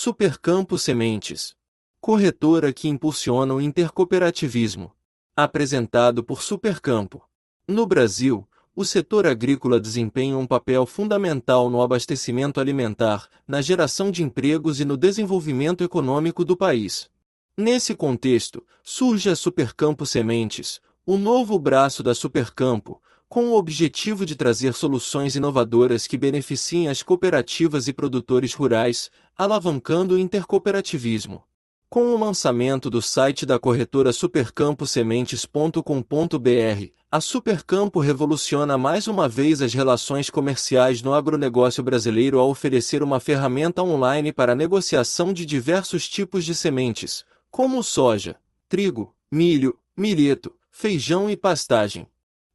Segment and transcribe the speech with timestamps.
[0.00, 1.56] Supercampo Sementes.
[2.00, 4.92] Corretora que impulsiona o intercooperativismo.
[5.34, 7.28] Apresentado por Supercampo.
[7.66, 14.22] No Brasil, o setor agrícola desempenha um papel fundamental no abastecimento alimentar, na geração de
[14.22, 17.10] empregos e no desenvolvimento econômico do país.
[17.56, 24.34] Nesse contexto, surge a Supercampo Sementes, o novo braço da Supercampo, com o objetivo de
[24.34, 31.44] trazer soluções inovadoras que beneficiem as cooperativas e produtores rurais, alavancando o intercooperativismo.
[31.90, 39.72] Com o lançamento do site da corretora supercamposementes.com.br, a Supercampo revoluciona mais uma vez as
[39.72, 46.44] relações comerciais no agronegócio brasileiro ao oferecer uma ferramenta online para negociação de diversos tipos
[46.44, 48.36] de sementes, como soja,
[48.68, 52.06] trigo, milho, milheto, feijão e pastagem.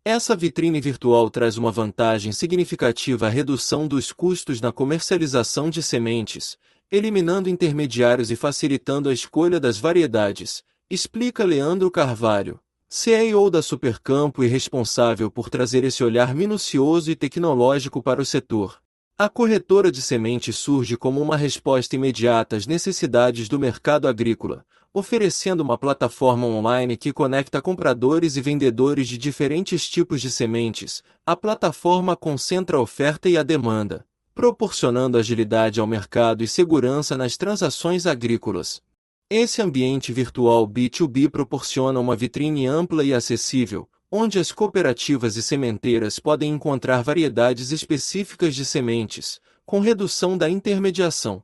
[0.05, 6.57] Essa vitrine virtual traz uma vantagem significativa à redução dos custos na comercialização de sementes,
[6.91, 14.47] eliminando intermediários e facilitando a escolha das variedades, explica Leandro Carvalho, CEO da Supercampo e
[14.47, 18.81] responsável por trazer esse olhar minucioso e tecnológico para o setor.
[19.17, 25.61] A corretora de sementes surge como uma resposta imediata às necessidades do mercado agrícola, oferecendo
[25.61, 31.01] uma plataforma online que conecta compradores e vendedores de diferentes tipos de sementes.
[31.25, 37.35] A plataforma concentra a oferta e a demanda, proporcionando agilidade ao mercado e segurança nas
[37.35, 38.81] transações agrícolas.
[39.29, 46.19] Esse ambiente virtual B2B proporciona uma vitrine ampla e acessível, onde as cooperativas e sementeiras
[46.19, 51.41] podem encontrar variedades específicas de sementes, com redução da intermediação.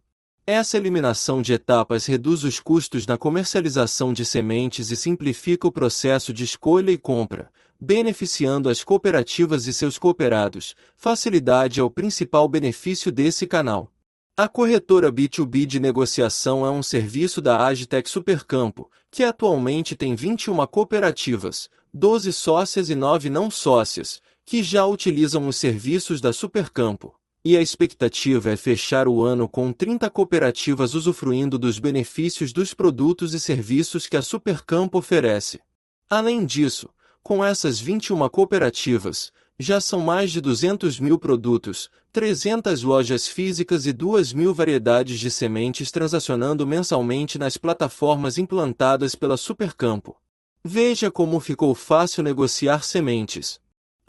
[0.52, 6.34] Essa eliminação de etapas reduz os custos na comercialização de sementes e simplifica o processo
[6.34, 10.74] de escolha e compra, beneficiando as cooperativas e seus cooperados.
[10.98, 13.92] Facilidade é o principal benefício desse canal.
[14.36, 20.66] A corretora B2B de negociação é um serviço da Agitec Supercampo, que atualmente tem 21
[20.66, 27.19] cooperativas, 12 sócias e 9 não sócias, que já utilizam os serviços da Supercampo
[27.50, 33.34] e a expectativa é fechar o ano com 30 cooperativas usufruindo dos benefícios dos produtos
[33.34, 35.60] e serviços que a Supercampo oferece.
[36.08, 36.88] Além disso,
[37.24, 43.94] com essas 21 cooperativas, já são mais de 200 mil produtos, 300 lojas físicas e
[43.94, 50.16] 2 mil variedades de sementes transacionando mensalmente nas plataformas implantadas pela Supercampo.
[50.64, 53.60] Veja como ficou fácil negociar sementes.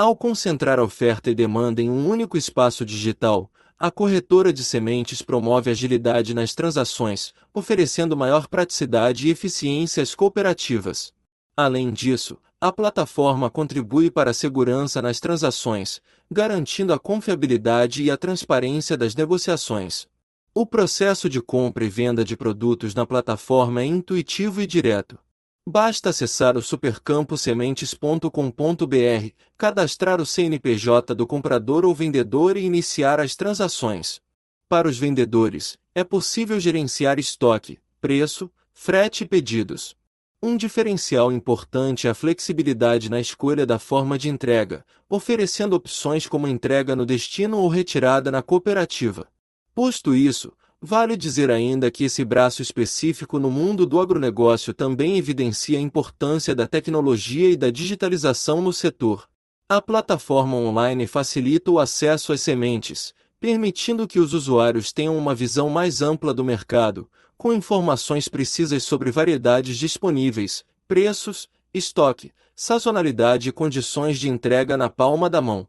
[0.00, 5.70] Ao concentrar oferta e demanda em um único espaço digital, a corretora de sementes promove
[5.70, 11.12] agilidade nas transações, oferecendo maior praticidade e eficiência às cooperativas.
[11.54, 16.00] Além disso, a plataforma contribui para a segurança nas transações,
[16.30, 20.08] garantindo a confiabilidade e a transparência das negociações.
[20.54, 25.18] O processo de compra e venda de produtos na plataforma é intuitivo e direto.
[25.66, 34.22] Basta acessar o supercamposementes.com.br, cadastrar o CNPJ do comprador ou vendedor e iniciar as transações.
[34.68, 39.94] Para os vendedores, é possível gerenciar estoque, preço, frete e pedidos.
[40.42, 46.48] Um diferencial importante é a flexibilidade na escolha da forma de entrega, oferecendo opções como
[46.48, 49.28] entrega no destino ou retirada na cooperativa.
[49.74, 50.50] Posto isso,
[50.82, 56.54] Vale dizer ainda que esse braço específico no mundo do agronegócio também evidencia a importância
[56.54, 59.28] da tecnologia e da digitalização no setor.
[59.68, 65.68] A plataforma online facilita o acesso às sementes, permitindo que os usuários tenham uma visão
[65.68, 74.18] mais ampla do mercado, com informações precisas sobre variedades disponíveis, preços, estoque, sazonalidade e condições
[74.18, 75.68] de entrega na palma da mão.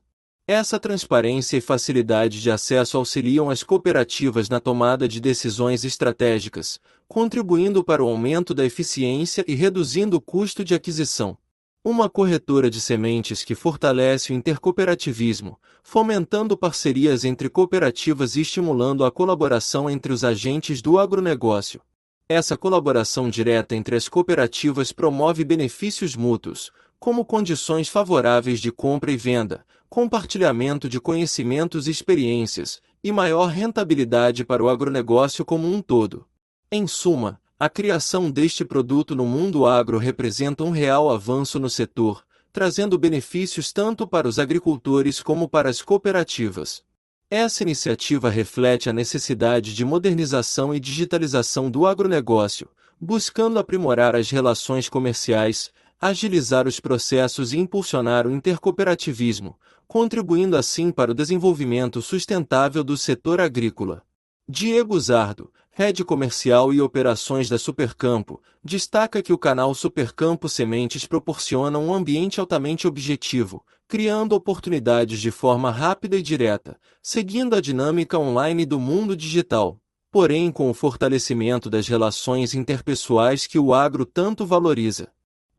[0.54, 7.82] Essa transparência e facilidade de acesso auxiliam as cooperativas na tomada de decisões estratégicas, contribuindo
[7.86, 11.38] para o aumento da eficiência e reduzindo o custo de aquisição.
[11.86, 19.10] Uma corretora de sementes que fortalece o intercooperativismo, fomentando parcerias entre cooperativas e estimulando a
[19.10, 21.80] colaboração entre os agentes do agronegócio.
[22.28, 26.72] Essa colaboração direta entre as cooperativas promove benefícios mútuos,
[27.02, 34.46] como condições favoráveis de compra e venda, compartilhamento de conhecimentos e experiências, e maior rentabilidade
[34.46, 36.28] para o agronegócio como um todo.
[36.72, 42.24] Em suma, a criação deste produto no mundo agro representa um real avanço no setor,
[42.54, 46.84] trazendo benefícios tanto para os agricultores como para as cooperativas.
[47.32, 52.70] Essa iniciativa reflete a necessidade de modernização e digitalização do agronegócio,
[53.00, 55.72] buscando aprimorar as relações comerciais,
[56.02, 59.56] agilizar os processos e impulsionar o intercooperativismo,
[59.88, 64.02] contribuindo assim para o desenvolvimento sustentável do setor agrícola.
[64.50, 71.78] Diego Zardo, Rede Comercial e Operações da Supercampo, destaca que o canal Supercampo Sementes proporciona
[71.78, 78.66] um ambiente altamente objetivo, criando oportunidades de forma rápida e direta, seguindo a dinâmica online
[78.66, 79.80] do mundo digital,
[80.12, 85.12] porém com o fortalecimento das relações interpessoais que o agro tanto valoriza.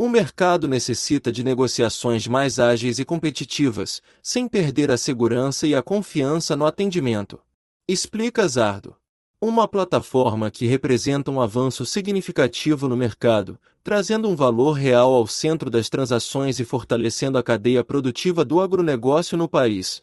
[0.02, 5.80] O mercado necessita de negociações mais ágeis e competitivas, sem perder a segurança e a
[5.80, 7.38] confiança no atendimento.
[7.86, 8.96] Explica Zardo.
[9.40, 15.70] Uma plataforma que representa um avanço significativo no mercado, trazendo um valor real ao centro
[15.70, 20.02] das transações e fortalecendo a cadeia produtiva do agronegócio no país.